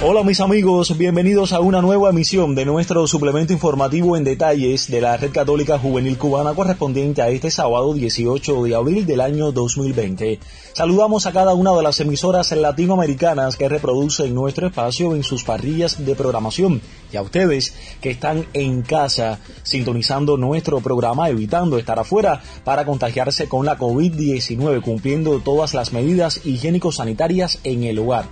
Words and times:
Hola 0.00 0.22
mis 0.22 0.38
amigos, 0.38 0.96
bienvenidos 0.96 1.52
a 1.52 1.58
una 1.58 1.82
nueva 1.82 2.10
emisión 2.10 2.54
de 2.54 2.64
nuestro 2.64 3.08
suplemento 3.08 3.52
informativo 3.52 4.16
en 4.16 4.22
detalles 4.22 4.88
de 4.88 5.00
la 5.00 5.16
Red 5.16 5.32
Católica 5.32 5.76
Juvenil 5.76 6.16
Cubana 6.16 6.54
correspondiente 6.54 7.20
a 7.20 7.30
este 7.30 7.50
sábado 7.50 7.92
18 7.92 8.62
de 8.62 8.76
abril 8.76 9.06
del 9.06 9.20
año 9.20 9.50
2020. 9.50 10.38
Saludamos 10.72 11.26
a 11.26 11.32
cada 11.32 11.52
una 11.54 11.74
de 11.74 11.82
las 11.82 11.98
emisoras 11.98 12.52
latinoamericanas 12.52 13.56
que 13.56 13.68
reproducen 13.68 14.32
nuestro 14.36 14.68
espacio 14.68 15.16
en 15.16 15.24
sus 15.24 15.42
parrillas 15.42 16.06
de 16.06 16.14
programación 16.14 16.80
y 17.12 17.16
a 17.16 17.22
ustedes 17.22 17.74
que 18.00 18.10
están 18.10 18.46
en 18.52 18.82
casa 18.82 19.40
sintonizando 19.64 20.36
nuestro 20.36 20.78
programa 20.78 21.28
evitando 21.28 21.76
estar 21.76 21.98
afuera 21.98 22.40
para 22.62 22.84
contagiarse 22.84 23.48
con 23.48 23.66
la 23.66 23.76
COVID-19 23.76 24.80
cumpliendo 24.80 25.40
todas 25.40 25.74
las 25.74 25.92
medidas 25.92 26.46
higiénico-sanitarias 26.46 27.58
en 27.64 27.82
el 27.82 27.98
hogar 27.98 28.26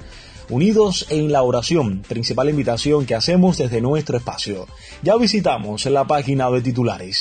unidos 0.48 1.06
en 1.11 1.33
la 1.33 1.42
oración, 1.42 2.02
principal 2.08 2.48
invitación 2.48 3.06
que 3.06 3.14
hacemos 3.14 3.58
desde 3.58 3.80
nuestro 3.80 4.16
espacio. 4.16 4.66
Ya 5.03 5.16
visitamos 5.16 5.84
la 5.86 6.05
página 6.05 6.50
de 6.50 6.62
titulares. 6.62 7.20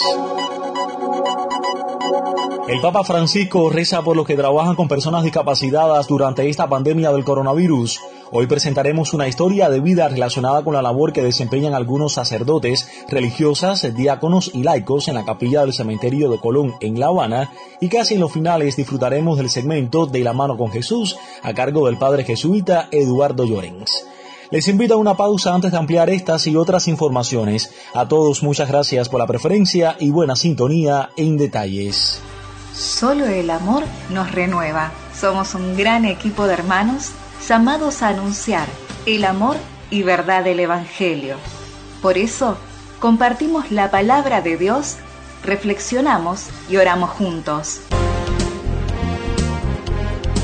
El 2.68 2.82
Papa 2.82 3.04
Francisco 3.04 3.70
reza 3.70 4.02
por 4.02 4.18
los 4.18 4.26
que 4.26 4.36
trabajan 4.36 4.76
con 4.76 4.88
personas 4.88 5.24
discapacitadas 5.24 6.08
durante 6.08 6.50
esta 6.50 6.68
pandemia 6.68 7.12
del 7.12 7.24
coronavirus. 7.24 8.00
Hoy 8.32 8.48
presentaremos 8.48 9.14
una 9.14 9.28
historia 9.28 9.70
de 9.70 9.80
vida 9.80 10.08
relacionada 10.08 10.64
con 10.64 10.74
la 10.74 10.82
labor 10.82 11.14
que 11.14 11.22
desempeñan 11.22 11.76
algunos 11.76 12.14
sacerdotes, 12.14 12.88
religiosas, 13.08 13.96
diáconos 13.96 14.50
y 14.54 14.64
laicos 14.64 15.08
en 15.08 15.14
la 15.14 15.26
capilla 15.26 15.62
del 15.62 15.74
cementerio 15.74 16.32
de 16.32 16.40
Colón 16.40 16.74
en 16.80 17.00
La 17.00 17.08
Habana 17.08 17.52
y 17.80 17.88
casi 17.88 18.16
en 18.16 18.22
los 18.22 18.32
finales 18.32 18.76
disfrutaremos 18.76 19.38
del 19.38 19.52
segmento 19.52 20.08
De 20.08 20.24
la 20.24 20.34
mano 20.34 20.58
con 20.58 20.72
Jesús 20.72 21.18
a 21.44 21.54
cargo 21.54 21.86
del 21.86 21.98
padre 21.98 22.24
jesuita 22.24 22.88
Eduardo 22.92 23.46
Llorens. 23.46 24.08
Les 24.50 24.68
invito 24.68 24.96
a 24.96 24.98
una 24.98 25.16
pausa 25.16 25.54
antes 25.54 25.72
de 25.72 25.78
ampliar 25.78 26.10
estas 26.10 26.48
y 26.48 26.56
otras 26.56 26.88
informaciones. 26.88 27.72
A 27.94 28.08
todos 28.08 28.42
muchas 28.42 28.70
gracias 28.70 29.08
por 29.08 29.20
la 29.20 29.28
preferencia 29.28 29.98
y 30.00 30.10
buena 30.10 30.36
sintonía 30.36 31.10
en 31.16 31.38
detalles. 31.38 32.20
Solo 32.74 33.26
el 33.28 33.50
amor 33.52 33.84
nos 34.10 34.32
renueva. 34.32 34.92
Somos 35.20 35.54
un 35.56 35.78
gran 35.78 36.06
equipo 36.06 36.48
de 36.48 36.54
hermanos 36.54 37.12
llamados 37.48 38.02
a 38.02 38.10
anunciar 38.10 38.68
el 39.06 39.24
amor 39.24 39.58
y 39.92 40.04
verdad 40.04 40.44
del 40.44 40.60
Evangelio. 40.60 41.38
Por 42.02 42.18
eso, 42.18 42.58
compartimos 43.00 43.72
la 43.72 43.92
palabra 43.92 44.42
de 44.42 44.58
Dios, 44.58 44.98
reflexionamos 45.44 46.48
y 46.70 46.78
oramos 46.78 47.12
juntos. 47.12 47.82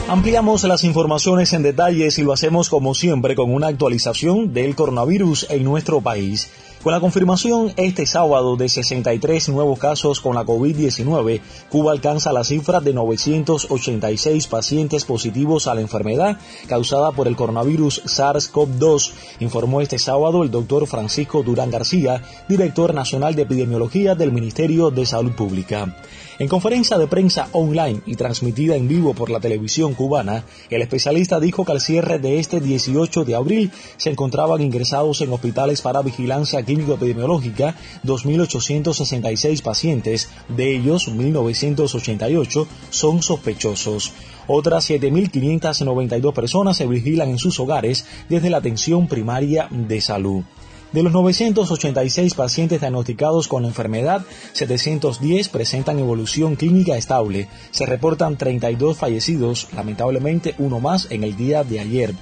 Ampliamos 0.08 0.64
las 0.66 0.84
informaciones 0.84 1.54
en 1.54 1.64
detalles 1.64 2.20
y 2.20 2.24
lo 2.24 2.34
hacemos 2.34 2.70
como 2.70 2.94
siempre 2.94 3.34
con 3.34 3.54
una 3.54 3.68
actualización 3.68 4.54
del 4.54 4.76
coronavirus 4.76 5.48
en 5.50 5.64
nuestro 5.64 6.02
país. 6.02 6.52
Con 6.84 6.94
la 6.94 7.00
confirmación 7.00 7.72
este 7.78 8.08
sábado 8.08 8.56
de 8.56 8.68
63 8.68 9.50
nuevos 9.50 9.78
casos 9.78 10.20
con 10.20 10.34
la 10.34 10.44
COVID-19, 10.44 11.40
Cuba 11.70 11.92
alcanza 11.92 12.34
la 12.34 12.44
cifra 12.44 12.80
de 12.80 12.92
986 12.92 14.48
pacientes 14.48 15.06
positivos 15.06 15.68
a 15.68 15.76
la 15.76 15.82
enfermedad 15.82 16.40
causada 16.68 17.12
por 17.12 17.28
el 17.28 17.36
coronavirus 17.36 18.02
SARS-CoV-2, 18.06 19.12
informó 19.42 19.82
este 19.82 20.00
sábado 20.00 20.42
el 20.42 20.50
doctor 20.50 20.88
Francisco 20.88 21.44
Durán 21.44 21.70
García, 21.70 22.24
director 22.50 22.96
nacional 22.96 23.36
de 23.36 23.44
epidemiología 23.44 24.16
del 24.16 24.32
Ministerio 24.32 24.90
de 24.90 25.06
Salud 25.06 25.34
Pública. 25.34 25.96
En 26.40 26.48
conferencia 26.48 26.98
de 26.98 27.08
prensa 27.08 27.50
online 27.52 28.02
y 28.06 28.16
transmitida 28.16 28.76
en 28.76 28.88
vivo 28.88 29.14
por 29.14 29.30
la 29.30 29.40
televisión 29.40 29.94
cubana, 29.94 30.46
el 30.70 30.82
especialista 30.82 31.40
dijo 31.40 31.66
que 31.66 31.74
al 31.74 31.82
cierre 31.82 32.20
de 32.20 32.40
este 32.40 32.62
18 32.62 33.26
de 33.26 33.36
abril 33.36 33.72
se 33.98 34.10
encontraban 34.10 34.62
ingresados 34.62 35.22
en 35.22 35.34
hospitales 35.34 35.82
para 35.82 36.02
vigilancia 36.02 36.64
clínico-epidemiológica 36.64 37.76
2.866 38.06 39.62
pacientes, 39.62 40.30
de 40.48 40.76
ellos 40.76 41.10
1.988 41.10 42.68
son 42.90 43.22
sospechosos. 43.22 44.14
Otras 44.48 44.90
7.592 44.90 46.34
personas 46.34 46.78
se 46.78 46.88
vigilan 46.88 47.30
en 47.30 47.38
sus 47.38 47.60
hogares 47.60 48.06
desde 48.30 48.50
la 48.50 48.58
atención 48.58 49.08
primaria 49.08 49.68
de 49.70 50.02
salud. 50.02 50.44
De 50.92 51.04
los 51.04 51.14
986 51.14 52.34
pacientes 52.34 52.82
diagnosticados 52.82 53.48
con 53.48 53.62
la 53.62 53.70
enfermedad, 53.70 54.26
710 54.52 55.48
presentan 55.48 56.00
evolución 56.00 56.58
clínica 56.58 56.98
estable. 56.98 57.48
Se 57.72 57.86
reportan 57.86 58.38
32 58.38 58.98
fallecidos, 58.98 59.70
lamentablemente 59.74 60.54
uno 60.58 60.82
más 60.82 61.08
en 61.10 61.24
el 61.24 61.38
día 61.38 61.64
de 61.64 61.80
ayer. 61.80 62.14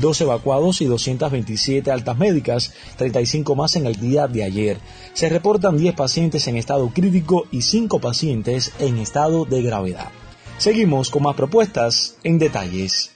Dos 0.00 0.20
evacuados 0.20 0.82
y 0.82 0.84
227 0.84 1.90
altas 1.90 2.18
médicas, 2.18 2.72
35 2.96 3.54
más 3.54 3.76
en 3.76 3.86
el 3.86 3.96
día 3.96 4.28
de 4.28 4.44
ayer. 4.44 4.78
Se 5.14 5.30
reportan 5.30 5.78
10 5.78 5.94
pacientes 5.94 6.46
en 6.48 6.56
estado 6.56 6.90
crítico 6.90 7.46
y 7.50 7.62
5 7.62 7.98
pacientes 7.98 8.72
en 8.78 8.98
estado 8.98 9.46
de 9.46 9.62
gravedad. 9.62 10.10
Seguimos 10.58 11.10
con 11.10 11.22
más 11.22 11.34
propuestas 11.34 12.16
en 12.22 12.38
detalles. 12.38 13.10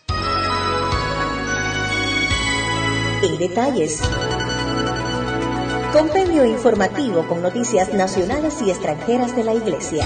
En 3.23 3.39
detalles. 3.39 4.01
Compendio 5.97 6.45
informativo 6.45 7.27
con 7.27 7.41
noticias 7.41 7.95
nacionales 7.95 8.61
y 8.61 8.69
extranjeras 8.69 9.35
de 9.35 9.45
la 9.45 9.55
Iglesia. 9.55 10.05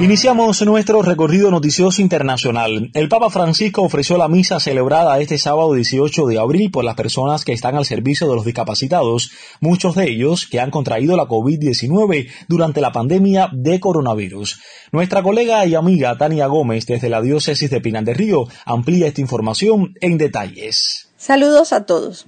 Iniciamos 0.00 0.60
nuestro 0.62 1.02
recorrido 1.02 1.52
noticioso 1.52 2.02
internacional. 2.02 2.90
El 2.94 3.08
Papa 3.08 3.30
Francisco 3.30 3.82
ofreció 3.82 4.18
la 4.18 4.26
misa 4.26 4.58
celebrada 4.58 5.20
este 5.20 5.38
sábado 5.38 5.72
18 5.72 6.26
de 6.26 6.40
abril 6.40 6.72
por 6.72 6.82
las 6.82 6.96
personas 6.96 7.44
que 7.44 7.52
están 7.52 7.76
al 7.76 7.84
servicio 7.84 8.28
de 8.28 8.34
los 8.34 8.44
discapacitados, 8.44 9.30
muchos 9.60 9.94
de 9.94 10.10
ellos 10.10 10.48
que 10.48 10.58
han 10.58 10.72
contraído 10.72 11.16
la 11.16 11.28
COVID-19 11.28 12.28
durante 12.48 12.80
la 12.80 12.90
pandemia 12.90 13.50
de 13.52 13.78
coronavirus. 13.78 14.60
Nuestra 14.90 15.22
colega 15.22 15.64
y 15.64 15.76
amiga 15.76 16.18
Tania 16.18 16.48
Gómez 16.48 16.86
desde 16.86 17.08
la 17.08 17.22
diócesis 17.22 17.70
de 17.70 17.80
Pinar 17.80 18.02
del 18.02 18.16
Río 18.16 18.48
amplía 18.64 19.06
esta 19.06 19.20
información 19.20 19.94
en 20.00 20.18
detalles. 20.18 21.09
Saludos 21.20 21.74
a 21.74 21.84
todos. 21.84 22.24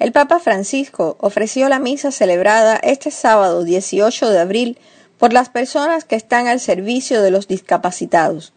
El 0.00 0.10
Papa 0.10 0.40
Francisco 0.40 1.16
ofreció 1.20 1.68
la 1.68 1.78
misa 1.78 2.10
celebrada 2.10 2.74
este 2.82 3.12
sábado 3.12 3.62
18 3.62 4.30
de 4.30 4.40
abril 4.40 4.78
por 5.16 5.32
las 5.32 5.48
personas 5.48 6.04
que 6.04 6.16
están 6.16 6.48
al 6.48 6.58
servicio 6.58 7.22
de 7.22 7.30
los 7.30 7.46
discapacitados, 7.46 8.52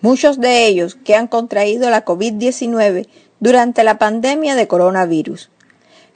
muchos 0.00 0.40
de 0.40 0.66
ellos 0.66 0.96
que 0.96 1.14
han 1.14 1.28
contraído 1.28 1.88
la 1.88 2.04
COVID-19 2.04 3.06
durante 3.38 3.84
la 3.84 3.96
pandemia 3.96 4.56
de 4.56 4.66
coronavirus. 4.66 5.50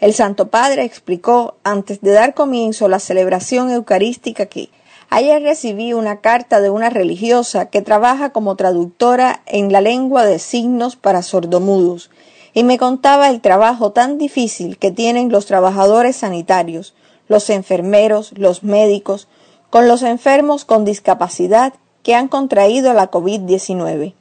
El 0.01 0.15
Santo 0.15 0.49
Padre 0.49 0.83
explicó 0.83 1.55
antes 1.63 2.01
de 2.01 2.11
dar 2.11 2.35
comienzo 2.35 2.89
la 2.89 2.99
celebración 2.99 3.71
eucarística 3.71 4.47
que 4.47 4.71
ayer 5.11 5.41
recibí 5.41 5.93
una 5.93 6.21
carta 6.21 6.61
de 6.61 6.71
una 6.71 6.91
religiosa 6.91 7.67
que 7.67 7.83
trabaja 7.83 8.31
como 8.31 8.57
traductora 8.57 9.45
en 9.47 9.71
la 9.71 9.81
lengua 9.81 10.27
de 10.27 10.41
signos 10.41 10.97
para 10.97 11.23
sordomudos 11.23 12.11
y 12.55 12.65
me 12.65 12.79
contaba 12.79 13.29
el 13.29 13.41
trabajo 13.41 13.93
tan 13.93 14.19
difícil 14.19 14.79
que 14.79 14.91
tienen 14.91 15.31
los 15.31 15.47
trabajadores 15.47 16.17
sanitarios, 16.17 16.95
los 17.29 17.49
enfermeros, 17.51 18.33
los 18.37 18.63
médicos, 18.63 19.29
con 19.71 19.89
los 19.89 20.03
enfermos 20.03 20.65
con 20.65 20.85
discapacidad 20.85 21.73
que 22.03 22.15
han 22.15 22.29
contraído 22.29 22.93
la 22.93 23.11
COVID-19. 23.11 24.15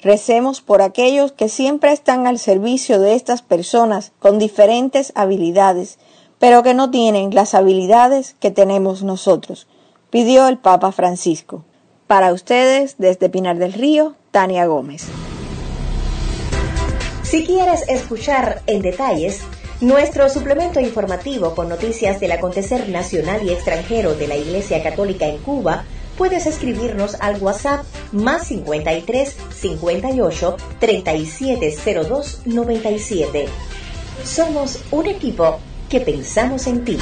Recemos 0.00 0.60
por 0.60 0.82
aquellos 0.82 1.32
que 1.32 1.48
siempre 1.48 1.92
están 1.92 2.26
al 2.26 2.38
servicio 2.38 3.00
de 3.00 3.14
estas 3.14 3.42
personas 3.42 4.12
con 4.18 4.38
diferentes 4.38 5.12
habilidades, 5.14 5.98
pero 6.38 6.62
que 6.62 6.74
no 6.74 6.90
tienen 6.90 7.34
las 7.34 7.54
habilidades 7.54 8.36
que 8.38 8.50
tenemos 8.50 9.02
nosotros, 9.02 9.66
pidió 10.10 10.46
el 10.46 10.58
Papa 10.58 10.92
Francisco. 10.92 11.64
Para 12.06 12.32
ustedes, 12.32 12.96
desde 12.98 13.30
Pinar 13.30 13.56
del 13.56 13.72
Río, 13.72 14.14
Tania 14.30 14.66
Gómez. 14.66 15.06
Si 17.34 17.44
quieres 17.44 17.82
escuchar 17.88 18.62
en 18.68 18.80
detalles 18.80 19.40
nuestro 19.80 20.28
suplemento 20.28 20.78
informativo 20.78 21.56
con 21.56 21.68
noticias 21.68 22.20
del 22.20 22.30
acontecer 22.30 22.88
nacional 22.90 23.44
y 23.44 23.50
extranjero 23.50 24.14
de 24.14 24.28
la 24.28 24.36
Iglesia 24.36 24.84
Católica 24.84 25.26
en 25.26 25.38
Cuba, 25.38 25.82
puedes 26.16 26.46
escribirnos 26.46 27.16
al 27.16 27.42
WhatsApp 27.42 27.84
más 28.12 28.46
53 28.46 29.36
58 29.52 30.56
3702 30.78 32.42
97. 32.44 33.46
Somos 34.22 34.78
un 34.92 35.06
equipo 35.08 35.58
que 35.90 36.00
pensamos 36.00 36.68
en 36.68 36.84
ti. 36.84 36.98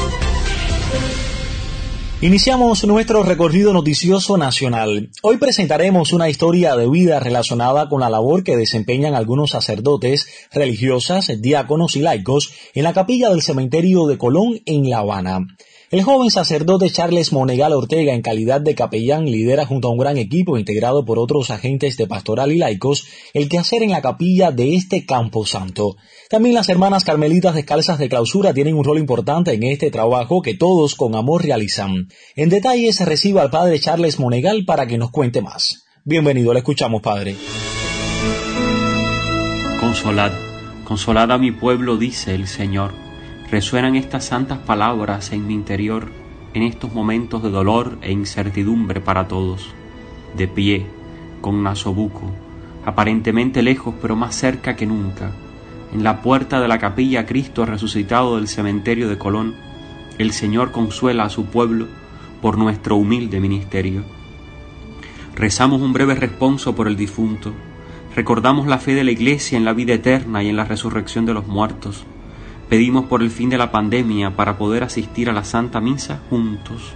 Iniciamos 2.22 2.84
nuestro 2.86 3.24
recorrido 3.24 3.72
noticioso 3.72 4.36
nacional. 4.36 5.10
Hoy 5.22 5.38
presentaremos 5.38 6.12
una 6.12 6.28
historia 6.28 6.76
de 6.76 6.88
vida 6.88 7.18
relacionada 7.18 7.88
con 7.88 8.00
la 8.00 8.08
labor 8.08 8.44
que 8.44 8.56
desempeñan 8.56 9.16
algunos 9.16 9.50
sacerdotes, 9.50 10.28
religiosas, 10.52 11.32
diáconos 11.42 11.96
y 11.96 12.00
laicos 12.00 12.54
en 12.74 12.84
la 12.84 12.92
capilla 12.92 13.30
del 13.30 13.42
cementerio 13.42 14.06
de 14.06 14.18
Colón 14.18 14.60
en 14.66 14.88
La 14.88 14.98
Habana. 14.98 15.48
El 15.92 16.04
joven 16.04 16.30
sacerdote 16.30 16.88
Charles 16.88 17.34
Monegal 17.34 17.74
Ortega, 17.74 18.14
en 18.14 18.22
calidad 18.22 18.62
de 18.62 18.74
capellán, 18.74 19.26
lidera 19.26 19.66
junto 19.66 19.88
a 19.88 19.90
un 19.90 19.98
gran 19.98 20.16
equipo 20.16 20.56
integrado 20.56 21.04
por 21.04 21.18
otros 21.18 21.50
agentes 21.50 21.98
de 21.98 22.06
pastoral 22.06 22.50
y 22.50 22.56
laicos 22.56 23.04
el 23.34 23.50
quehacer 23.50 23.82
en 23.82 23.90
la 23.90 24.00
capilla 24.00 24.52
de 24.52 24.74
este 24.74 25.04
campo 25.04 25.44
santo. 25.44 25.96
También 26.30 26.54
las 26.54 26.70
hermanas 26.70 27.04
carmelitas 27.04 27.54
descalzas 27.54 27.98
de 27.98 28.08
clausura 28.08 28.54
tienen 28.54 28.74
un 28.74 28.84
rol 28.84 28.96
importante 28.96 29.52
en 29.52 29.64
este 29.64 29.90
trabajo 29.90 30.40
que 30.40 30.54
todos 30.54 30.94
con 30.94 31.14
amor 31.14 31.44
realizan. 31.44 32.08
En 32.36 32.48
detalle 32.48 32.90
se 32.94 33.04
recibe 33.04 33.40
al 33.40 33.50
padre 33.50 33.78
Charles 33.78 34.18
Monegal 34.18 34.64
para 34.64 34.86
que 34.86 34.96
nos 34.96 35.10
cuente 35.10 35.42
más. 35.42 35.84
Bienvenido, 36.06 36.54
le 36.54 36.60
escuchamos, 36.60 37.02
padre. 37.02 37.36
Consolad, 39.78 40.32
consolad 40.84 41.30
a 41.30 41.36
mi 41.36 41.52
pueblo, 41.52 41.98
dice 41.98 42.34
el 42.34 42.48
Señor 42.48 43.11
Resuenan 43.52 43.96
estas 43.96 44.24
santas 44.24 44.60
palabras 44.60 45.30
en 45.32 45.46
mi 45.46 45.52
interior 45.52 46.08
en 46.54 46.62
estos 46.62 46.94
momentos 46.94 47.42
de 47.42 47.50
dolor 47.50 47.98
e 48.00 48.10
incertidumbre 48.10 49.02
para 49.02 49.28
todos. 49.28 49.74
De 50.34 50.48
pie, 50.48 50.86
con 51.42 51.62
Nasobuco, 51.62 52.32
aparentemente 52.86 53.60
lejos 53.62 53.94
pero 54.00 54.16
más 54.16 54.36
cerca 54.36 54.74
que 54.74 54.86
nunca, 54.86 55.32
en 55.92 56.02
la 56.02 56.22
puerta 56.22 56.62
de 56.62 56.68
la 56.68 56.78
capilla 56.78 57.26
Cristo 57.26 57.66
resucitado 57.66 58.36
del 58.36 58.48
cementerio 58.48 59.10
de 59.10 59.18
Colón, 59.18 59.54
el 60.16 60.32
Señor 60.32 60.72
consuela 60.72 61.24
a 61.24 61.28
su 61.28 61.44
pueblo 61.44 61.88
por 62.40 62.56
nuestro 62.56 62.96
humilde 62.96 63.38
ministerio. 63.38 64.02
Rezamos 65.36 65.82
un 65.82 65.92
breve 65.92 66.14
responso 66.14 66.74
por 66.74 66.88
el 66.88 66.96
difunto, 66.96 67.52
recordamos 68.16 68.66
la 68.66 68.78
fe 68.78 68.94
de 68.94 69.04
la 69.04 69.10
Iglesia 69.10 69.58
en 69.58 69.66
la 69.66 69.74
vida 69.74 69.92
eterna 69.92 70.42
y 70.42 70.48
en 70.48 70.56
la 70.56 70.64
resurrección 70.64 71.26
de 71.26 71.34
los 71.34 71.46
muertos, 71.46 72.06
Pedimos 72.72 73.04
por 73.04 73.22
el 73.22 73.30
fin 73.30 73.50
de 73.50 73.58
la 73.58 73.70
pandemia 73.70 74.34
para 74.34 74.56
poder 74.56 74.82
asistir 74.82 75.28
a 75.28 75.34
la 75.34 75.44
Santa 75.44 75.78
Misa 75.78 76.22
juntos. 76.30 76.94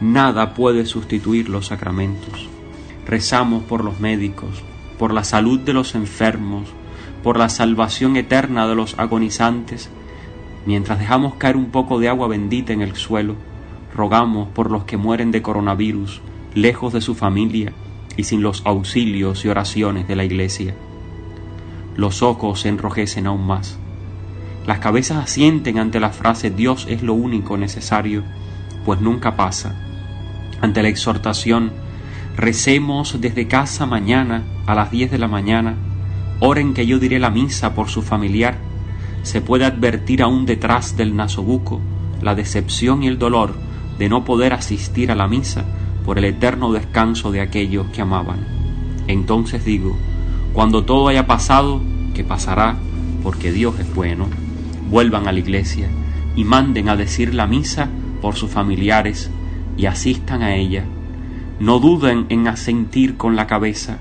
Nada 0.00 0.54
puede 0.54 0.86
sustituir 0.86 1.48
los 1.48 1.66
sacramentos. 1.66 2.48
Rezamos 3.06 3.64
por 3.64 3.82
los 3.82 3.98
médicos, 3.98 4.62
por 5.00 5.12
la 5.12 5.24
salud 5.24 5.58
de 5.58 5.72
los 5.72 5.96
enfermos, 5.96 6.68
por 7.24 7.38
la 7.38 7.48
salvación 7.48 8.14
eterna 8.14 8.68
de 8.68 8.76
los 8.76 8.96
agonizantes. 9.00 9.90
Mientras 10.64 11.00
dejamos 11.00 11.34
caer 11.34 11.56
un 11.56 11.72
poco 11.72 11.98
de 11.98 12.08
agua 12.08 12.28
bendita 12.28 12.72
en 12.72 12.80
el 12.80 12.94
suelo, 12.94 13.34
rogamos 13.92 14.50
por 14.50 14.70
los 14.70 14.84
que 14.84 14.96
mueren 14.96 15.32
de 15.32 15.42
coronavirus, 15.42 16.20
lejos 16.54 16.92
de 16.92 17.00
su 17.00 17.16
familia 17.16 17.72
y 18.16 18.22
sin 18.22 18.42
los 18.42 18.64
auxilios 18.64 19.44
y 19.44 19.48
oraciones 19.48 20.06
de 20.06 20.14
la 20.14 20.22
Iglesia. 20.22 20.76
Los 21.96 22.22
ojos 22.22 22.60
se 22.60 22.68
enrojecen 22.68 23.26
aún 23.26 23.44
más 23.44 23.79
las 24.70 24.78
cabezas 24.78 25.18
asienten 25.18 25.80
ante 25.80 25.98
la 25.98 26.10
frase 26.10 26.48
Dios 26.48 26.86
es 26.88 27.02
lo 27.02 27.14
único 27.14 27.56
necesario, 27.56 28.22
pues 28.84 29.00
nunca 29.00 29.34
pasa. 29.34 29.74
Ante 30.60 30.80
la 30.80 30.88
exhortación, 30.88 31.72
recemos 32.36 33.20
desde 33.20 33.48
casa 33.48 33.84
mañana 33.84 34.44
a 34.66 34.76
las 34.76 34.92
diez 34.92 35.10
de 35.10 35.18
la 35.18 35.26
mañana, 35.26 35.74
oren 36.38 36.72
que 36.72 36.86
yo 36.86 37.00
diré 37.00 37.18
la 37.18 37.30
misa 37.30 37.74
por 37.74 37.88
su 37.88 38.00
familiar, 38.00 38.58
se 39.24 39.40
puede 39.40 39.64
advertir 39.64 40.22
aún 40.22 40.46
detrás 40.46 40.96
del 40.96 41.16
nasobuco 41.16 41.80
la 42.22 42.36
decepción 42.36 43.02
y 43.02 43.08
el 43.08 43.18
dolor 43.18 43.56
de 43.98 44.08
no 44.08 44.24
poder 44.24 44.52
asistir 44.52 45.10
a 45.10 45.16
la 45.16 45.26
misa 45.26 45.64
por 46.04 46.16
el 46.16 46.26
eterno 46.26 46.70
descanso 46.70 47.32
de 47.32 47.40
aquellos 47.40 47.88
que 47.88 48.02
amaban. 48.02 48.46
Entonces 49.08 49.64
digo, 49.64 49.96
cuando 50.52 50.84
todo 50.84 51.08
haya 51.08 51.26
pasado, 51.26 51.82
que 52.14 52.22
pasará, 52.22 52.76
porque 53.24 53.50
Dios 53.50 53.80
es 53.80 53.92
bueno, 53.92 54.28
vuelvan 54.90 55.28
a 55.28 55.32
la 55.32 55.38
iglesia 55.38 55.88
y 56.34 56.44
manden 56.44 56.88
a 56.88 56.96
decir 56.96 57.32
la 57.34 57.46
misa 57.46 57.88
por 58.20 58.34
sus 58.34 58.50
familiares 58.50 59.30
y 59.76 59.86
asistan 59.86 60.42
a 60.42 60.56
ella. 60.56 60.84
No 61.60 61.78
duden 61.78 62.26
en 62.28 62.48
asentir 62.48 63.16
con 63.16 63.36
la 63.36 63.46
cabeza, 63.46 63.98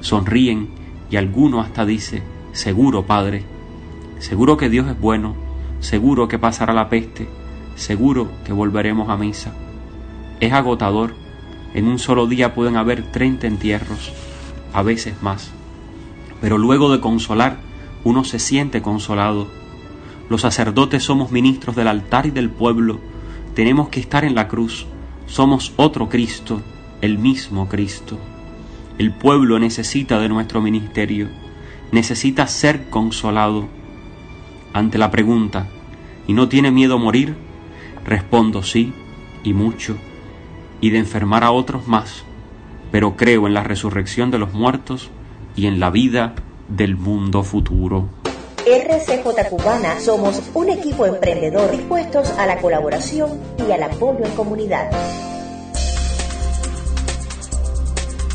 sonríen 0.00 0.68
y 1.10 1.16
alguno 1.16 1.60
hasta 1.60 1.84
dice, 1.84 2.22
seguro, 2.52 3.06
Padre, 3.06 3.44
seguro 4.18 4.56
que 4.56 4.70
Dios 4.70 4.88
es 4.88 4.98
bueno, 4.98 5.36
seguro 5.80 6.28
que 6.28 6.38
pasará 6.38 6.72
la 6.72 6.88
peste, 6.88 7.28
seguro 7.74 8.30
que 8.44 8.52
volveremos 8.52 9.10
a 9.10 9.16
misa. 9.16 9.52
Es 10.40 10.52
agotador, 10.52 11.14
en 11.74 11.86
un 11.86 11.98
solo 11.98 12.26
día 12.26 12.54
pueden 12.54 12.76
haber 12.76 13.02
treinta 13.12 13.46
entierros, 13.46 14.12
a 14.72 14.82
veces 14.82 15.22
más. 15.22 15.52
Pero 16.40 16.58
luego 16.58 16.90
de 16.90 17.00
consolar, 17.00 17.58
uno 18.04 18.24
se 18.24 18.38
siente 18.38 18.82
consolado 18.82 19.61
los 20.28 20.42
sacerdotes 20.42 21.02
somos 21.02 21.30
ministros 21.30 21.76
del 21.76 21.88
altar 21.88 22.26
y 22.26 22.30
del 22.30 22.50
pueblo. 22.50 23.00
Tenemos 23.54 23.88
que 23.88 24.00
estar 24.00 24.24
en 24.24 24.34
la 24.34 24.48
cruz. 24.48 24.86
Somos 25.26 25.72
otro 25.76 26.08
Cristo, 26.08 26.62
el 27.00 27.18
mismo 27.18 27.68
Cristo. 27.68 28.18
El 28.98 29.12
pueblo 29.12 29.58
necesita 29.58 30.18
de 30.20 30.28
nuestro 30.28 30.60
ministerio. 30.60 31.28
Necesita 31.90 32.46
ser 32.46 32.88
consolado. 32.88 33.68
Ante 34.72 34.96
la 34.98 35.10
pregunta, 35.10 35.66
¿y 36.26 36.32
no 36.32 36.48
tiene 36.48 36.70
miedo 36.70 36.94
a 36.94 36.98
morir? 36.98 37.34
Respondo 38.04 38.62
sí, 38.62 38.92
y 39.44 39.52
mucho, 39.52 39.96
y 40.80 40.90
de 40.90 40.98
enfermar 40.98 41.44
a 41.44 41.50
otros 41.50 41.86
más, 41.88 42.24
pero 42.90 43.16
creo 43.16 43.46
en 43.46 43.54
la 43.54 43.64
resurrección 43.64 44.30
de 44.30 44.38
los 44.38 44.52
muertos 44.54 45.10
y 45.56 45.66
en 45.66 45.80
la 45.80 45.90
vida 45.90 46.34
del 46.68 46.96
mundo 46.96 47.42
futuro. 47.42 48.21
RCJ 48.64 49.48
Cubana 49.50 49.98
somos 49.98 50.40
un 50.54 50.70
equipo 50.70 51.04
emprendedor 51.04 51.68
dispuestos 51.72 52.30
a 52.38 52.46
la 52.46 52.58
colaboración 52.58 53.40
y 53.66 53.72
al 53.72 53.82
apoyo 53.82 54.24
en 54.24 54.30
comunidad. 54.32 54.88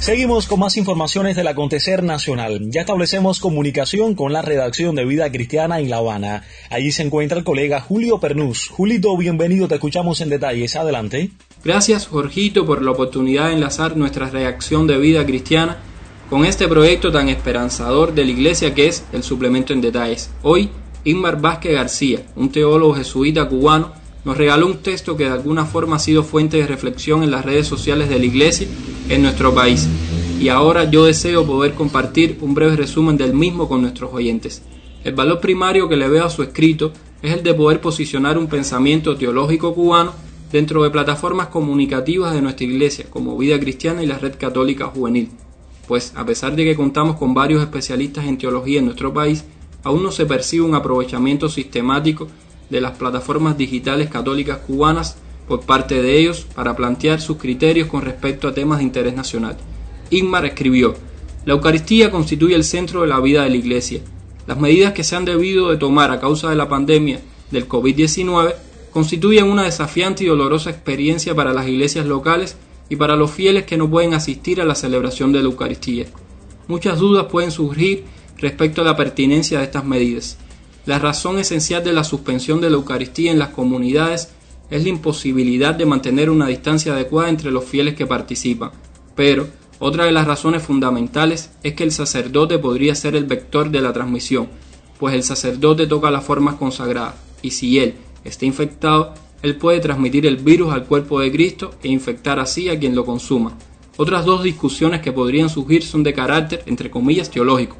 Seguimos 0.01 0.47
con 0.47 0.59
más 0.59 0.75
informaciones 0.75 1.37
del 1.37 1.47
acontecer 1.47 2.03
nacional. 2.03 2.59
Ya 2.71 2.81
establecemos 2.81 3.39
comunicación 3.39 4.15
con 4.15 4.33
la 4.33 4.41
redacción 4.41 4.95
de 4.95 5.05
Vida 5.05 5.31
Cristiana 5.31 5.79
en 5.79 5.89
La 5.89 5.97
Habana. 5.97 6.43
Allí 6.69 6.91
se 6.91 7.03
encuentra 7.03 7.37
el 7.37 7.45
colega 7.45 7.79
Julio 7.79 8.19
Pernús. 8.19 8.67
Julito, 8.67 9.15
bienvenido, 9.15 9.69
te 9.69 9.75
escuchamos 9.75 10.19
en 10.19 10.29
detalles. 10.29 10.75
Adelante. 10.75 11.31
Gracias, 11.63 12.07
Jorgito, 12.07 12.65
por 12.65 12.83
la 12.83 12.91
oportunidad 12.91 13.47
de 13.47 13.53
enlazar 13.53 13.95
nuestra 13.95 14.29
reacción 14.29 14.87
de 14.87 14.97
Vida 14.97 15.25
Cristiana 15.25 15.77
con 16.29 16.43
este 16.43 16.67
proyecto 16.67 17.09
tan 17.11 17.29
esperanzador 17.29 18.13
de 18.13 18.25
la 18.25 18.31
iglesia 18.31 18.73
que 18.73 18.87
es 18.87 19.05
el 19.13 19.23
suplemento 19.23 19.71
en 19.71 19.79
detalles. 19.79 20.29
Hoy, 20.43 20.69
Inmar 21.05 21.39
Vázquez 21.39 21.73
García, 21.73 22.25
un 22.35 22.51
teólogo 22.51 22.95
jesuita 22.95 23.47
cubano, 23.47 23.93
nos 24.25 24.35
regaló 24.35 24.65
un 24.65 24.79
texto 24.79 25.15
que 25.15 25.23
de 25.23 25.29
alguna 25.29 25.65
forma 25.65 25.95
ha 25.95 25.99
sido 25.99 26.23
fuente 26.23 26.57
de 26.57 26.67
reflexión 26.67 27.23
en 27.23 27.31
las 27.31 27.45
redes 27.45 27.65
sociales 27.65 28.09
de 28.09 28.19
la 28.19 28.25
iglesia 28.25 28.67
en 29.07 29.21
nuestro 29.21 29.55
país. 29.55 29.87
Y 30.41 30.49
ahora 30.49 30.83
yo 30.83 31.05
deseo 31.05 31.45
poder 31.45 31.75
compartir 31.75 32.37
un 32.41 32.53
breve 32.53 32.75
resumen 32.75 33.15
del 33.15 33.33
mismo 33.33 33.69
con 33.69 33.81
nuestros 33.81 34.13
oyentes. 34.13 34.61
El 35.05 35.15
valor 35.15 35.39
primario 35.39 35.87
que 35.87 35.95
le 35.95 36.09
veo 36.09 36.25
a 36.25 36.29
su 36.29 36.43
escrito 36.43 36.91
es 37.21 37.31
el 37.31 37.41
de 37.41 37.53
poder 37.53 37.79
posicionar 37.79 38.37
un 38.37 38.47
pensamiento 38.47 39.15
teológico 39.15 39.73
cubano 39.73 40.13
dentro 40.51 40.83
de 40.83 40.89
plataformas 40.89 41.47
comunicativas 41.47 42.33
de 42.33 42.41
nuestra 42.41 42.65
iglesia, 42.65 43.05
como 43.09 43.37
Vida 43.37 43.57
Cristiana 43.59 44.03
y 44.03 44.07
la 44.07 44.17
Red 44.17 44.35
Católica 44.37 44.87
Juvenil 44.87 45.29
pues 45.87 46.13
a 46.15 46.25
pesar 46.25 46.55
de 46.55 46.65
que 46.65 46.75
contamos 46.75 47.15
con 47.15 47.33
varios 47.33 47.61
especialistas 47.61 48.25
en 48.25 48.37
teología 48.37 48.79
en 48.79 48.85
nuestro 48.85 49.13
país, 49.13 49.45
aún 49.83 50.03
no 50.03 50.11
se 50.11 50.25
percibe 50.25 50.65
un 50.65 50.75
aprovechamiento 50.75 51.47
sistemático 51.49 52.27
de 52.69 52.81
las 52.81 52.97
plataformas 52.97 53.57
digitales 53.57 54.09
católicas 54.09 54.57
cubanas 54.59 55.17
por 55.47 55.61
parte 55.61 56.01
de 56.01 56.19
ellos 56.19 56.45
para 56.55 56.75
plantear 56.75 57.21
sus 57.21 57.37
criterios 57.37 57.87
con 57.87 58.01
respecto 58.01 58.47
a 58.47 58.53
temas 58.53 58.79
de 58.79 58.83
interés 58.83 59.15
nacional. 59.15 59.55
Igmar 60.09 60.45
escribió, 60.45 60.95
la 61.45 61.53
Eucaristía 61.53 62.11
constituye 62.11 62.55
el 62.55 62.65
centro 62.65 63.01
de 63.01 63.07
la 63.07 63.21
vida 63.21 63.43
de 63.43 63.49
la 63.49 63.55
Iglesia. 63.55 64.01
Las 64.45 64.59
medidas 64.59 64.91
que 64.91 65.05
se 65.05 65.15
han 65.15 65.23
debido 65.23 65.69
de 65.69 65.77
tomar 65.77 66.11
a 66.11 66.19
causa 66.19 66.49
de 66.49 66.57
la 66.57 66.67
pandemia 66.67 67.21
del 67.51 67.67
COVID-19 67.67 68.53
constituyen 68.91 69.45
una 69.45 69.63
desafiante 69.63 70.25
y 70.25 70.27
dolorosa 70.27 70.69
experiencia 70.69 71.33
para 71.35 71.53
las 71.53 71.67
iglesias 71.67 72.05
locales 72.05 72.57
y 72.89 72.95
para 72.95 73.15
los 73.15 73.31
fieles 73.31 73.65
que 73.65 73.77
no 73.77 73.89
pueden 73.89 74.13
asistir 74.13 74.61
a 74.61 74.65
la 74.65 74.75
celebración 74.75 75.31
de 75.31 75.39
la 75.39 75.45
Eucaristía. 75.45 76.05
Muchas 76.67 76.99
dudas 76.99 77.25
pueden 77.25 77.51
surgir 77.51 78.05
respecto 78.37 78.81
a 78.81 78.85
la 78.85 78.95
pertinencia 78.95 79.59
de 79.59 79.65
estas 79.65 79.85
medidas. 79.85 80.37
La 80.85 80.99
razón 80.99 81.39
esencial 81.39 81.83
de 81.83 81.93
la 81.93 82.03
suspensión 82.03 82.61
de 82.61 82.69
la 82.69 82.77
Eucaristía 82.77 83.31
en 83.31 83.39
las 83.39 83.49
comunidades 83.49 84.29
es 84.69 84.83
la 84.83 84.89
imposibilidad 84.89 85.75
de 85.75 85.85
mantener 85.85 86.29
una 86.29 86.47
distancia 86.47 86.93
adecuada 86.93 87.29
entre 87.29 87.51
los 87.51 87.65
fieles 87.65 87.95
que 87.95 88.05
participan, 88.05 88.71
pero 89.15 89.47
otra 89.79 90.05
de 90.05 90.11
las 90.11 90.27
razones 90.27 90.63
fundamentales 90.63 91.51
es 91.63 91.73
que 91.73 91.83
el 91.83 91.91
sacerdote 91.91 92.57
podría 92.57 92.95
ser 92.95 93.15
el 93.15 93.25
vector 93.25 93.69
de 93.69 93.81
la 93.81 93.93
transmisión, 93.93 94.49
pues 94.99 95.13
el 95.13 95.23
sacerdote 95.23 95.87
toca 95.87 96.11
las 96.11 96.23
formas 96.23 96.55
consagradas, 96.55 97.15
y 97.41 97.51
si 97.51 97.79
él 97.79 97.95
está 98.23 98.45
infectado, 98.45 99.13
él 99.47 99.55
puede 99.55 99.79
transmitir 99.79 100.25
el 100.25 100.37
virus 100.37 100.73
al 100.73 100.85
cuerpo 100.85 101.19
de 101.19 101.31
Cristo 101.31 101.73
e 101.81 101.87
infectar 101.87 102.39
así 102.39 102.69
a 102.69 102.77
quien 102.77 102.95
lo 102.95 103.05
consuma. 103.05 103.57
Otras 103.97 104.25
dos 104.25 104.43
discusiones 104.43 105.01
que 105.01 105.11
podrían 105.11 105.49
surgir 105.49 105.83
son 105.83 106.03
de 106.03 106.13
carácter, 106.13 106.63
entre 106.67 106.91
comillas, 106.91 107.31
teológico. 107.31 107.77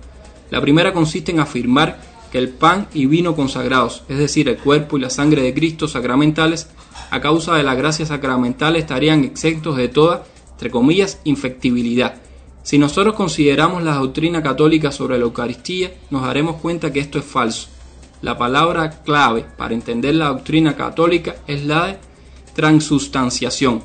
La 0.50 0.62
primera 0.62 0.94
consiste 0.94 1.32
en 1.32 1.40
afirmar 1.40 2.00
que 2.32 2.38
el 2.38 2.50
pan 2.50 2.88
y 2.94 3.06
vino 3.06 3.36
consagrados, 3.36 4.04
es 4.10 4.18
decir, 4.18 4.50
el 4.50 4.58
cuerpo 4.58 4.98
y 4.98 5.02
la 5.02 5.10
sangre 5.10 5.42
de 5.42 5.54
Cristo 5.54 5.88
sacramentales, 5.88 6.70
a 7.12 7.22
causa 7.22 7.56
de 7.56 7.64
la 7.64 7.76
gracia 7.76 8.06
sacramental 8.06 8.76
estarían 8.76 9.24
exentos 9.24 9.78
de 9.78 9.90
toda, 9.90 10.26
entre 10.52 10.72
comillas, 10.72 11.20
infectibilidad. 11.24 12.16
Si 12.64 12.78
nosotros 12.78 13.16
consideramos 13.16 13.84
la 13.84 13.96
doctrina 13.96 14.44
católica 14.44 14.92
sobre 14.92 15.18
la 15.18 15.24
Eucaristía, 15.24 15.94
nos 16.10 16.24
daremos 16.24 16.58
cuenta 16.58 16.92
que 16.92 17.00
esto 17.00 17.20
es 17.20 17.26
falso. 17.26 17.70
La 18.22 18.38
palabra 18.38 19.04
clave 19.04 19.46
para 19.58 19.74
entender 19.74 20.16
la 20.16 20.30
doctrina 20.30 20.76
católica 20.76 21.36
es 21.46 21.66
la 21.66 21.86
de 21.86 21.98
transustanciación. 22.56 23.84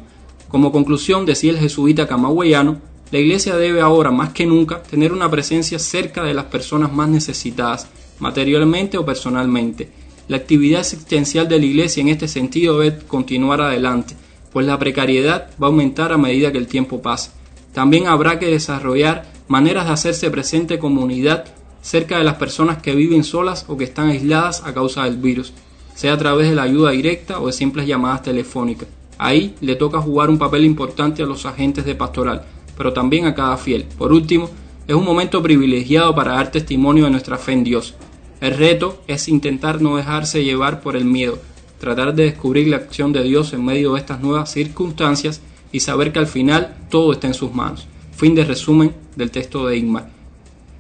Como 0.49 0.73
conclusión, 0.73 1.27
decía 1.27 1.51
el 1.51 1.59
jesuita 1.59 2.07
camagüeyano, 2.07 2.81
la 3.11 3.19
Iglesia 3.19 3.57
debe 3.57 3.83
ahora 3.83 4.11
más 4.11 4.31
que 4.31 4.47
nunca 4.47 4.83
tener 4.83 5.13
una 5.13 5.31
presencia 5.31 5.79
cerca 5.79 6.23
de 6.23 6.33
las 6.33 6.47
personas 6.47 6.91
más 6.93 7.11
necesitadas, 7.11 7.89
materialmente 8.21 8.97
o 8.97 9.05
personalmente. 9.05 9.91
La 10.29 10.39
actividad 10.39 10.81
existencial 10.81 11.47
de 11.47 11.59
la 11.59 11.67
Iglesia 11.67 12.01
en 12.01 12.09
este 12.09 12.27
sentido 12.27 12.79
debe 12.79 13.01
continuar 13.05 13.61
adelante, 13.61 14.17
pues 14.51 14.65
la 14.65 14.79
precariedad 14.79 15.51
va 15.63 15.67
a 15.67 15.71
aumentar 15.71 16.11
a 16.11 16.17
medida 16.17 16.53
que 16.53 16.59
el 16.59 16.69
tiempo 16.69 17.03
pasa. 17.03 17.35
También 17.75 18.07
habrá 18.07 18.39
que 18.39 18.47
desarrollar 18.47 19.31
maneras 19.49 19.87
de 19.87 19.93
hacerse 19.93 20.31
presente 20.31 20.79
comunidad 20.79 21.45
cerca 21.83 22.17
de 22.17 22.25
las 22.25 22.37
personas 22.37 22.81
que 22.81 22.95
viven 22.95 23.25
solas 23.25 23.67
o 23.69 23.77
que 23.77 23.85
están 23.85 24.09
aisladas 24.09 24.63
a 24.65 24.73
causa 24.73 25.05
del 25.05 25.19
virus, 25.19 25.53
sea 25.95 26.15
a 26.15 26.19
través 26.19 26.49
de 26.49 26.55
la 26.55 26.63
ayuda 26.63 26.93
directa 26.93 27.41
o 27.41 27.49
de 27.49 27.53
simples 27.53 27.87
llamadas 27.87 28.23
telefónicas. 28.23 28.89
Ahí 29.19 29.55
le 29.61 29.77
toca 29.77 30.01
jugar 30.01 30.31
un 30.31 30.39
papel 30.39 30.65
importante 30.65 31.23
a 31.23 31.27
los 31.27 31.45
agentes 31.45 31.85
de 31.85 31.95
pastoral, 31.95 32.45
pero 32.77 32.93
también 32.93 33.27
a 33.27 33.35
cada 33.35 33.57
fiel. 33.57 33.85
Por 33.99 34.13
último, 34.13 34.49
es 34.87 34.95
un 34.95 35.05
momento 35.05 35.43
privilegiado 35.43 36.15
para 36.15 36.33
dar 36.33 36.51
testimonio 36.51 37.05
de 37.05 37.11
nuestra 37.11 37.37
fe 37.37 37.53
en 37.53 37.65
Dios. 37.65 37.95
El 38.41 38.57
reto 38.57 39.03
es 39.07 39.29
intentar 39.29 39.81
no 39.81 39.97
dejarse 39.97 40.43
llevar 40.43 40.81
por 40.81 40.97
el 40.97 41.05
miedo, 41.05 41.39
tratar 41.79 42.15
de 42.15 42.25
descubrir 42.25 42.69
la 42.69 42.77
acción 42.77 43.13
de 43.13 43.23
Dios 43.23 43.53
en 43.53 43.65
medio 43.65 43.93
de 43.93 44.01
estas 44.01 44.21
nuevas 44.21 44.51
circunstancias 44.51 45.41
y 45.71 45.81
saber 45.81 46.13
que 46.13 46.19
al 46.19 46.27
final 46.27 46.77
todo 46.91 47.13
está 47.13 47.27
en 47.27 47.35
sus 47.35 47.55
manos. 47.55 47.87
Fin 48.13 48.35
de 48.35 48.45
resumen 48.45 48.95
del 49.17 49.31
texto 49.31 49.67
de 49.67 49.77
Ingmar. 49.77 50.12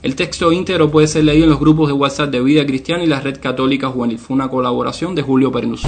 El 0.02 0.16
texto 0.16 0.50
íntegro 0.50 0.90
puede 0.90 1.06
ser 1.06 1.22
leído 1.22 1.44
en 1.44 1.50
los 1.50 1.60
grupos 1.60 1.86
de 1.86 1.92
WhatsApp 1.92 2.30
de 2.30 2.40
Vida 2.40 2.66
Cristiana 2.66 3.04
y 3.04 3.06
la 3.06 3.20
Red 3.20 3.38
Católica 3.40 3.88
Juvenil. 3.88 4.18
Fue 4.18 4.34
una 4.34 4.48
colaboración 4.48 5.14
de 5.14 5.22
Julio 5.22 5.52
Pernus. 5.52 5.82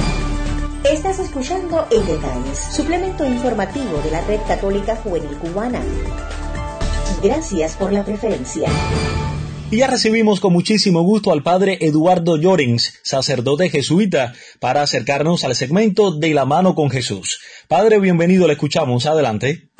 Estás 0.89 1.19
escuchando 1.19 1.85
En 1.91 2.07
Detalles, 2.07 2.59
suplemento 2.77 3.27
informativo 3.27 4.01
de 4.05 4.13
la 4.13 4.25
Red 4.25 4.39
Católica 4.47 4.95
Juvenil 4.95 5.37
Cubana. 5.39 5.83
Gracias 7.25 7.75
por 7.75 7.93
la 7.93 8.05
preferencia. 8.05 8.69
Y 9.73 9.79
ya 9.79 9.89
recibimos 9.89 10.39
con 10.39 10.53
muchísimo 10.53 11.03
gusto 11.03 11.33
al 11.33 11.43
padre 11.43 11.79
Eduardo 11.81 12.37
Llorens, 12.37 13.01
sacerdote 13.03 13.69
jesuita, 13.69 14.33
para 14.61 14.83
acercarnos 14.83 15.43
al 15.43 15.57
segmento 15.57 16.13
de 16.13 16.35
la 16.35 16.45
mano 16.45 16.77
con 16.77 16.89
Jesús. 16.89 17.41
Padre, 17.67 17.99
bienvenido, 17.99 18.47
le 18.47 18.53
escuchamos. 18.53 19.07
Adelante. 19.07 19.71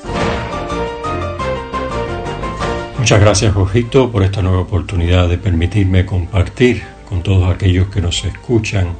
Muchas 3.05 3.21
gracias, 3.21 3.53
Jorgito, 3.53 4.11
por 4.11 4.23
esta 4.23 4.41
nueva 4.41 4.61
oportunidad 4.61 5.29
de 5.29 5.37
permitirme 5.37 6.07
compartir 6.07 6.81
con 7.07 7.21
todos 7.21 7.53
aquellos 7.53 7.89
que 7.89 8.01
nos 8.01 8.25
escuchan 8.25 8.95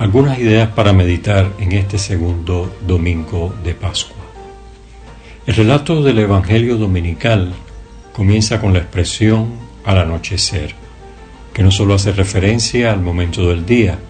algunas 0.00 0.40
ideas 0.40 0.70
para 0.70 0.92
meditar 0.92 1.52
en 1.60 1.70
este 1.70 1.96
segundo 1.96 2.76
domingo 2.84 3.54
de 3.62 3.76
Pascua. 3.76 4.16
El 5.46 5.54
relato 5.54 6.02
del 6.02 6.18
Evangelio 6.18 6.76
Dominical 6.76 7.52
comienza 8.12 8.60
con 8.60 8.72
la 8.72 8.80
expresión 8.80 9.52
al 9.84 9.98
anochecer, 9.98 10.74
que 11.54 11.62
no 11.62 11.70
solo 11.70 11.94
hace 11.94 12.10
referencia 12.10 12.90
al 12.90 13.00
momento 13.00 13.48
del 13.48 13.64
día, 13.64 14.00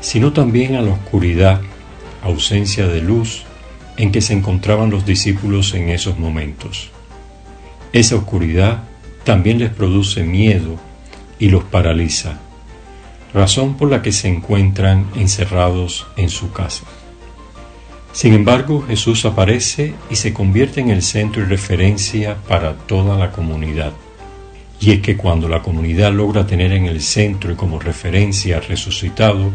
sino 0.00 0.32
también 0.32 0.76
a 0.76 0.82
la 0.82 0.92
oscuridad, 0.92 1.60
ausencia 2.22 2.86
de 2.86 3.00
luz 3.00 3.42
en 3.96 4.12
que 4.12 4.20
se 4.20 4.34
encontraban 4.34 4.90
los 4.90 5.04
discípulos 5.04 5.74
en 5.74 5.88
esos 5.88 6.16
momentos. 6.16 6.92
Esa 7.92 8.16
oscuridad 8.16 8.84
también 9.24 9.58
les 9.58 9.70
produce 9.70 10.22
miedo 10.22 10.76
y 11.38 11.50
los 11.50 11.64
paraliza 11.64 12.40
razón 13.34 13.76
por 13.76 13.90
la 13.90 14.02
que 14.02 14.12
se 14.12 14.28
encuentran 14.28 15.06
encerrados 15.14 16.06
en 16.16 16.28
su 16.28 16.52
casa. 16.52 16.84
Sin 18.12 18.34
embargo, 18.34 18.82
Jesús 18.86 19.24
aparece 19.24 19.94
y 20.10 20.16
se 20.16 20.32
convierte 20.32 20.80
en 20.80 20.90
el 20.90 21.02
centro 21.02 21.42
y 21.42 21.44
referencia 21.44 22.36
para 22.48 22.74
toda 22.74 23.16
la 23.16 23.30
comunidad. 23.30 23.92
Y 24.80 24.92
es 24.92 25.00
que 25.00 25.16
cuando 25.16 25.48
la 25.48 25.62
comunidad 25.62 26.12
logra 26.12 26.46
tener 26.46 26.72
en 26.72 26.86
el 26.86 27.00
centro 27.02 27.52
y 27.52 27.56
como 27.56 27.78
referencia 27.78 28.60
resucitado, 28.60 29.50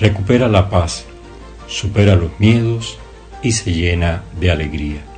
recupera 0.00 0.48
la 0.48 0.68
paz, 0.68 1.04
supera 1.68 2.16
los 2.16 2.30
miedos 2.38 2.98
y 3.42 3.52
se 3.52 3.72
llena 3.72 4.22
de 4.38 4.50
alegría. 4.50 5.15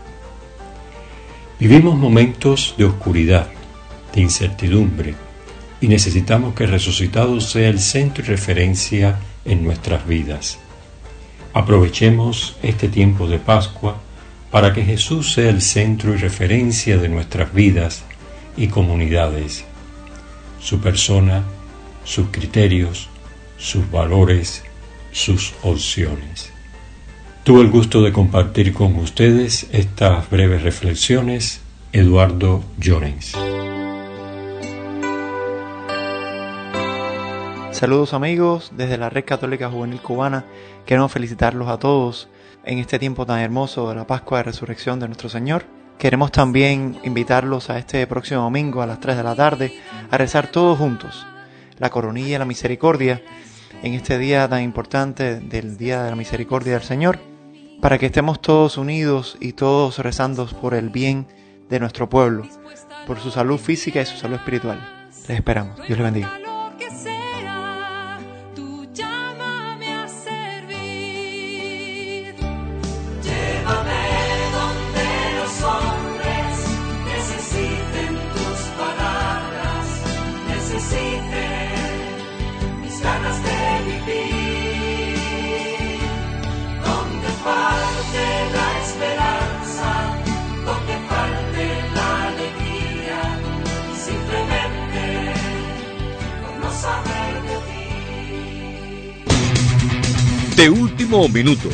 Vivimos 1.61 1.97
momentos 1.97 2.77
de 2.79 2.85
oscuridad, 2.85 3.49
de 4.15 4.21
incertidumbre, 4.21 5.17
y 5.81 5.89
necesitamos 5.89 6.55
que 6.55 6.65
el 6.65 6.71
resucitado 6.71 7.41
sea 7.41 7.69
el 7.69 7.81
centro 7.81 8.23
y 8.23 8.29
referencia 8.29 9.19
en 9.45 9.65
nuestras 9.65 10.07
vidas. 10.07 10.61
Aprovechemos 11.53 12.57
este 12.63 12.87
tiempo 12.87 13.27
de 13.27 13.41
Pascua 13.41 13.99
para 14.53 14.73
que 14.73 14.85
Jesús 14.85 15.33
sea 15.33 15.51
el 15.51 15.61
centro 15.61 16.15
y 16.15 16.19
referencia 16.19 16.97
de 16.97 17.09
nuestras 17.09 17.53
vidas 17.53 18.05
y 18.57 18.69
comunidades, 18.69 19.65
su 20.61 20.79
persona, 20.79 21.43
sus 22.05 22.29
criterios, 22.31 23.09
sus 23.59 23.91
valores, 23.91 24.63
sus 25.11 25.55
opciones. 25.63 26.53
Tuve 27.49 27.63
el 27.63 27.71
gusto 27.71 28.03
de 28.03 28.13
compartir 28.13 28.75
con 28.75 28.97
ustedes 28.97 29.71
estas 29.73 30.29
breves 30.29 30.63
reflexiones, 30.65 31.63
Eduardo 31.95 32.63
Llorens. 32.77 33.33
Saludos 37.71 38.13
amigos 38.13 38.73
desde 38.77 38.99
la 38.99 39.09
Red 39.09 39.25
Católica 39.25 39.71
Juvenil 39.71 40.03
Cubana. 40.03 40.45
Queremos 40.85 41.11
felicitarlos 41.11 41.69
a 41.69 41.79
todos 41.79 42.29
en 42.67 42.81
este 42.81 42.99
tiempo 42.99 43.25
tan 43.25 43.39
hermoso 43.39 43.89
de 43.89 43.95
la 43.95 44.07
Pascua 44.07 44.37
de 44.37 44.45
Resurrección 44.45 45.01
de 45.01 45.07
nuestro 45.07 45.31
Señor. 45.31 45.65
Queremos 45.99 46.31
también 46.31 46.99
invitarlos 47.03 47.71
a 47.71 47.79
este 47.79 48.07
próximo 48.07 48.43
domingo 48.43 48.83
a 48.83 48.87
las 48.87 49.01
3 49.01 49.17
de 49.17 49.23
la 49.23 49.35
tarde 49.35 49.73
a 50.11 50.19
rezar 50.19 50.49
todos 50.49 50.77
juntos 50.77 51.27
la 51.79 51.89
coronilla 51.89 52.37
y 52.37 52.39
la 52.39 52.45
misericordia 52.45 53.23
en 53.83 53.95
este 53.95 54.19
día 54.19 54.47
tan 54.49 54.63
importante 54.63 55.41
del 55.41 55.79
Día 55.79 56.03
de 56.03 56.11
la 56.11 56.17
Misericordia 56.17 56.75
del 56.75 56.83
Señor, 56.83 57.19
para 57.81 57.99
que 57.99 58.07
estemos 58.07 58.41
todos 58.41 58.79
unidos 58.79 59.37
y 59.41 59.53
todos 59.53 59.99
rezando 59.99 60.47
por 60.47 60.75
el 60.75 60.91
bien 60.91 61.27
de 61.69 61.81
nuestro 61.81 62.09
pueblo, 62.09 62.47
por 63.07 63.21
su 63.21 63.31
salud 63.31 63.59
física 63.59 64.01
y 64.01 64.07
su 64.07 64.17
salud 64.17 64.37
espiritual. 64.37 64.81
Les 65.29 65.37
esperamos. 65.39 65.77
Dios 65.77 65.99
les 65.99 66.03
bendiga. 66.03 66.38
De 100.59 100.69
último 100.71 101.29
minuto. 101.29 101.69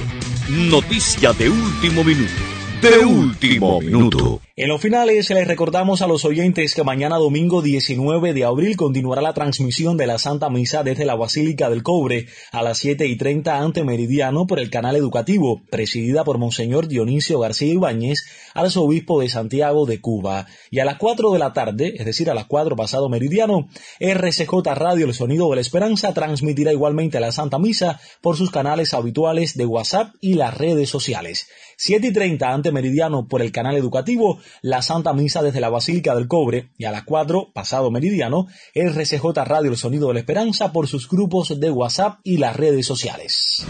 Noticia 0.46 1.32
de 1.32 1.48
último 1.48 2.04
minuto. 2.04 2.34
De 2.82 2.98
último 2.98 3.80
minuto. 3.80 4.42
En 4.56 4.68
los 4.68 4.80
finales 4.80 5.30
les 5.30 5.49
recordamos 5.49 6.00
a 6.00 6.06
los 6.06 6.25
oyentes 6.25 6.76
que 6.76 6.84
mañana 6.84 7.16
domingo 7.16 7.61
19 7.61 8.34
de 8.34 8.44
abril 8.44 8.76
continuará 8.76 9.20
la 9.20 9.34
transmisión 9.34 9.96
de 9.96 10.06
la 10.06 10.20
Santa 10.20 10.49
Misa 10.49 10.84
desde 10.84 11.04
la 11.04 11.16
Basílica 11.16 11.68
del 11.68 11.82
Cobre 11.82 12.28
a 12.52 12.62
las 12.62 12.78
7 12.78 13.04
y 13.08 13.16
30 13.16 13.58
ante 13.58 13.82
meridiano 13.82 14.46
por 14.46 14.61
el 14.61 14.70
canal 14.70 14.94
educativo, 14.94 15.62
presidida 15.73 16.23
por 16.23 16.38
Monseñor 16.38 16.87
Dionisio 16.87 17.40
García 17.40 17.73
Ibáñez, 17.73 18.26
arzobispo 18.54 19.20
de 19.20 19.28
Santiago 19.28 19.87
de 19.87 20.00
Cuba. 20.00 20.46
Y 20.70 20.78
a 20.78 20.84
las 20.84 20.99
4 20.99 21.32
de 21.32 21.38
la 21.40 21.52
tarde, 21.52 21.94
es 21.99 22.06
decir, 22.06 22.30
a 22.30 22.34
las 22.34 22.44
4 22.44 22.76
pasado 22.76 23.08
meridiano, 23.08 23.68
RCJ 23.99 24.52
Radio 24.76 25.06
El 25.06 25.14
Sonido 25.14 25.50
de 25.50 25.56
la 25.56 25.62
Esperanza 25.62 26.14
transmitirá 26.14 26.70
igualmente 26.70 27.18
la 27.18 27.32
Santa 27.32 27.58
Misa 27.58 28.00
por 28.20 28.37
sus 28.37 28.52
canales 28.52 28.94
habituales 28.94 29.56
de 29.56 29.66
WhatsApp 29.66 30.14
y 30.20 30.34
las 30.34 30.56
redes 30.56 30.90
sociales. 30.90 31.49
7 31.76 32.06
y 32.06 32.12
30 32.12 32.52
ante 32.52 32.70
meridiano 32.70 33.26
por 33.26 33.42
el 33.42 33.50
canal 33.50 33.75
educativo, 33.75 34.38
la 34.62 34.82
Santa 34.82 35.12
Misa 35.12 35.42
desde 35.42 35.60
la 35.60 35.70
Basílica 35.70 36.14
del 36.14 36.28
Cobre 36.28 36.70
y 36.78 36.84
a 36.84 36.90
las 36.90 37.04
4, 37.04 37.50
pasado 37.52 37.90
meridiano, 37.90 38.46
RCJ 38.74 39.24
Radio 39.44 39.70
El 39.70 39.76
Sonido 39.76 40.08
de 40.08 40.14
la 40.14 40.20
Esperanza 40.20 40.72
por 40.72 40.88
sus 40.88 41.08
grupos 41.08 41.60
de 41.60 41.70
WhatsApp 41.70 42.20
y 42.24 42.38
las 42.38 42.56
redes 42.56 42.86
sociales. 42.86 43.66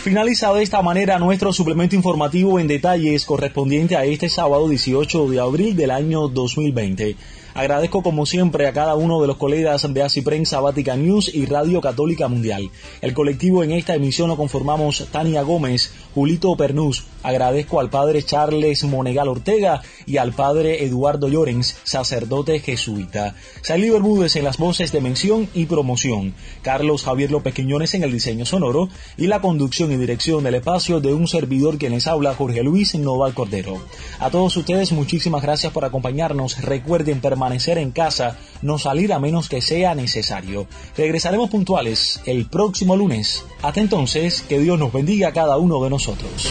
Finaliza 0.00 0.50
de 0.54 0.62
esta 0.62 0.80
manera 0.80 1.18
nuestro 1.18 1.52
suplemento 1.52 1.94
informativo 1.94 2.58
en 2.58 2.66
detalles 2.66 3.26
correspondiente 3.26 3.98
a 3.98 4.04
este 4.06 4.30
sábado 4.30 4.66
18 4.66 5.28
de 5.28 5.40
abril 5.40 5.76
del 5.76 5.90
año 5.90 6.26
2020. 6.28 7.16
Agradezco 7.54 8.02
como 8.02 8.26
siempre 8.26 8.68
a 8.68 8.72
cada 8.72 8.94
uno 8.94 9.20
de 9.20 9.26
los 9.26 9.36
colegas 9.36 9.92
de 9.92 10.02
Así 10.02 10.22
Prensa 10.22 10.60
Vatican 10.60 11.04
News 11.04 11.34
y 11.34 11.46
Radio 11.46 11.80
Católica 11.80 12.28
Mundial. 12.28 12.70
El 13.00 13.12
colectivo 13.12 13.64
en 13.64 13.72
esta 13.72 13.94
emisión 13.94 14.28
lo 14.28 14.36
conformamos 14.36 15.08
Tania 15.10 15.42
Gómez, 15.42 15.92
Julito 16.14 16.56
Pernús. 16.56 17.04
Agradezco 17.22 17.80
al 17.80 17.90
padre 17.90 18.22
Charles 18.22 18.84
Monegal 18.84 19.28
Ortega 19.28 19.82
y 20.06 20.16
al 20.16 20.32
padre 20.32 20.84
Eduardo 20.84 21.28
Llorens, 21.28 21.76
sacerdote 21.82 22.60
jesuita. 22.60 23.34
Sally 23.62 23.90
Bermúdez 23.90 24.36
en 24.36 24.44
las 24.44 24.56
voces 24.56 24.92
de 24.92 25.00
mención 25.00 25.48
y 25.52 25.66
promoción. 25.66 26.34
Carlos 26.62 27.02
Javier 27.02 27.30
López 27.30 27.52
Quiñones 27.52 27.94
en 27.94 28.04
el 28.04 28.12
diseño 28.12 28.46
sonoro 28.46 28.88
y 29.18 29.26
la 29.26 29.40
conducción 29.40 29.92
y 29.92 29.96
dirección 29.96 30.44
del 30.44 30.54
espacio 30.54 31.00
de 31.00 31.12
un 31.12 31.28
servidor 31.28 31.78
que 31.78 31.90
les 31.90 32.06
habla 32.06 32.34
Jorge 32.34 32.62
Luis 32.62 32.94
Noval 32.94 33.34
Cordero. 33.34 33.78
A 34.18 34.30
todos 34.30 34.56
ustedes 34.56 34.92
muchísimas 34.92 35.42
gracias 35.42 35.72
por 35.72 35.84
acompañarnos. 35.84 36.62
Recuerden 36.62 37.20
permanecer 37.20 37.49
en 37.78 37.90
casa, 37.90 38.36
no 38.62 38.78
salir 38.78 39.12
a 39.12 39.18
menos 39.18 39.48
que 39.48 39.60
sea 39.60 39.94
necesario. 39.94 40.66
Regresaremos 40.96 41.50
puntuales 41.50 42.20
el 42.26 42.46
próximo 42.46 42.96
lunes. 42.96 43.44
Hasta 43.62 43.80
entonces, 43.80 44.42
que 44.42 44.58
Dios 44.58 44.78
nos 44.78 44.92
bendiga 44.92 45.28
a 45.28 45.32
cada 45.32 45.56
uno 45.56 45.82
de 45.82 45.90
nosotros. 45.90 46.50